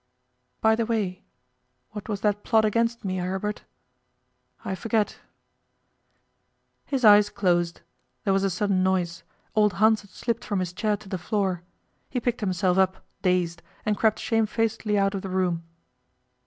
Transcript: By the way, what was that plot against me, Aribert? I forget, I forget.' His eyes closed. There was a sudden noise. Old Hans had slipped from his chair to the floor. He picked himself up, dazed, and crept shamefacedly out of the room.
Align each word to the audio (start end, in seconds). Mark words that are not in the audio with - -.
By 0.61 0.75
the 0.75 0.87
way, 0.87 1.21
what 1.91 2.09
was 2.09 2.21
that 2.21 2.43
plot 2.43 2.65
against 2.65 3.05
me, 3.05 3.19
Aribert? 3.19 3.61
I 4.65 4.73
forget, 4.73 4.73
I 4.73 4.75
forget.' 5.13 5.17
His 6.87 7.05
eyes 7.05 7.29
closed. 7.29 7.81
There 8.23 8.33
was 8.33 8.43
a 8.43 8.49
sudden 8.49 8.81
noise. 8.81 9.21
Old 9.53 9.73
Hans 9.73 10.01
had 10.01 10.09
slipped 10.09 10.43
from 10.43 10.57
his 10.59 10.73
chair 10.73 10.97
to 10.97 11.07
the 11.07 11.19
floor. 11.19 11.61
He 12.09 12.19
picked 12.19 12.39
himself 12.41 12.79
up, 12.79 13.05
dazed, 13.21 13.61
and 13.85 13.95
crept 13.95 14.17
shamefacedly 14.17 14.97
out 14.97 15.13
of 15.13 15.21
the 15.21 15.29
room. 15.29 15.65